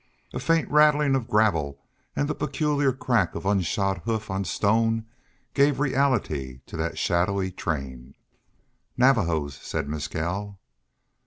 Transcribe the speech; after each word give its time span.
A 0.33 0.39
faint 0.39 0.67
rattling 0.71 1.13
of 1.13 1.27
gravel 1.27 1.77
and 2.15 2.27
the 2.27 2.33
peculiar 2.33 2.91
crack 2.91 3.35
of 3.35 3.45
unshod 3.45 3.99
hoof 4.05 4.31
on 4.31 4.43
stone 4.45 5.05
gave 5.53 5.79
reality 5.79 6.61
to 6.65 6.75
that 6.77 6.97
shadowy 6.97 7.51
train. 7.51 8.15
"Navajos," 8.97 9.59
said 9.61 9.87
Mescal. 9.87 10.59